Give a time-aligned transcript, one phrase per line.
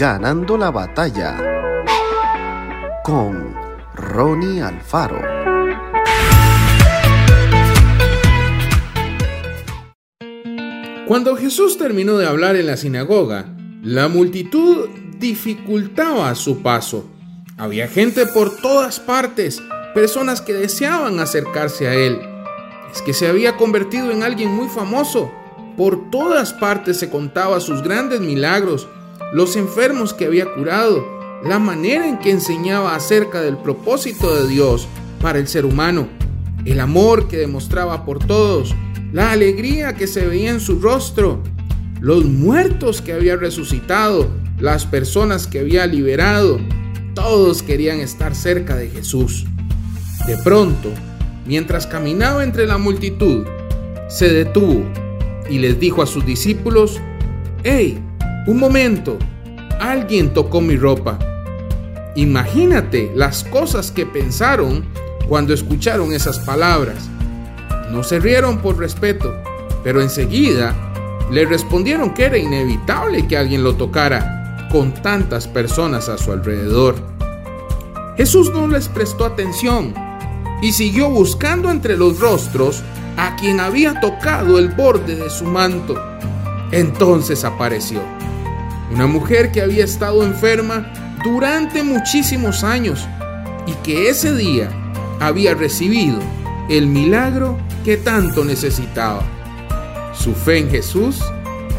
[0.00, 1.36] Ganando la batalla
[3.04, 3.54] con
[3.94, 5.20] Ronnie Alfaro.
[11.06, 17.04] Cuando Jesús terminó de hablar en la sinagoga, la multitud dificultaba su paso.
[17.58, 19.62] Había gente por todas partes,
[19.92, 22.18] personas que deseaban acercarse a él.
[22.90, 25.30] Es que se había convertido en alguien muy famoso.
[25.76, 28.88] Por todas partes se contaba sus grandes milagros,
[29.32, 31.04] los enfermos que había curado,
[31.44, 34.88] la manera en que enseñaba acerca del propósito de Dios
[35.20, 36.08] para el ser humano,
[36.64, 38.74] el amor que demostraba por todos,
[39.12, 41.42] la alegría que se veía en su rostro,
[42.00, 46.58] los muertos que había resucitado, las personas que había liberado,
[47.14, 49.46] todos querían estar cerca de Jesús.
[50.26, 50.90] De pronto,
[51.46, 53.44] mientras caminaba entre la multitud,
[54.08, 54.84] se detuvo
[55.48, 57.00] y les dijo a sus discípulos,
[57.64, 57.98] ¡Hey!
[58.46, 59.18] Un momento,
[59.80, 61.18] alguien tocó mi ropa.
[62.16, 64.86] Imagínate las cosas que pensaron
[65.28, 67.10] cuando escucharon esas palabras.
[67.90, 69.34] No se rieron por respeto,
[69.84, 70.74] pero enseguida
[71.30, 76.96] le respondieron que era inevitable que alguien lo tocara con tantas personas a su alrededor.
[78.16, 79.92] Jesús no les prestó atención
[80.62, 82.82] y siguió buscando entre los rostros
[83.18, 85.94] a quien había tocado el borde de su manto.
[86.72, 88.00] Entonces apareció
[88.90, 93.06] una mujer que había estado enferma durante muchísimos años
[93.66, 94.70] y que ese día
[95.20, 96.18] había recibido
[96.68, 99.22] el milagro que tanto necesitaba.
[100.14, 101.20] Su fe en Jesús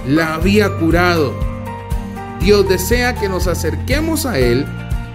[0.07, 1.33] la había curado.
[2.39, 4.65] Dios desea que nos acerquemos a Él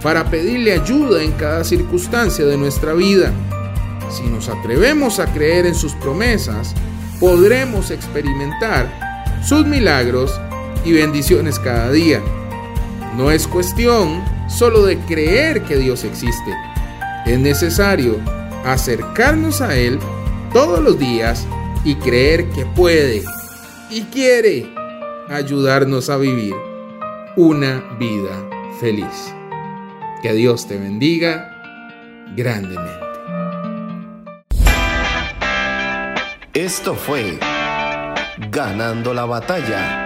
[0.02, 3.32] para pedirle ayuda en cada circunstancia de nuestra vida.
[4.10, 6.74] Si nos atrevemos a creer en sus promesas,
[7.18, 10.40] podremos experimentar sus milagros
[10.86, 12.22] y bendiciones cada día.
[13.16, 16.54] No es cuestión solo de creer que Dios existe.
[17.26, 18.20] Es necesario
[18.64, 19.98] acercarnos a Él
[20.52, 21.44] todos los días
[21.84, 23.24] y creer que puede
[23.90, 24.72] y quiere
[25.28, 26.54] ayudarnos a vivir
[27.34, 28.48] una vida
[28.78, 29.34] feliz.
[30.22, 31.52] Que Dios te bendiga
[32.36, 32.92] grandemente.
[36.54, 37.38] Esto fue
[38.50, 40.05] Ganando la batalla